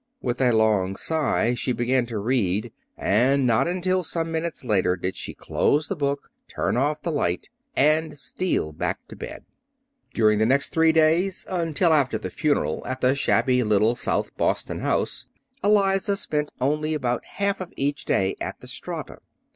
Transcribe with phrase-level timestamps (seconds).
[0.19, 5.15] With a long sigh she began to read; and not until some minutes later did
[5.15, 9.45] she close the book, turn off the light, and steal back to bed.
[10.15, 14.79] During the next three days, until after the funeral at the shabby little South Boston
[14.79, 15.27] house,
[15.63, 19.19] Eliza spent only about half of each day at the Strata.